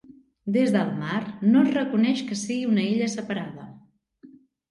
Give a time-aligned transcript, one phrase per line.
[0.53, 1.19] Des del mar,
[1.49, 3.67] no es reconeix que sigui una illa separada.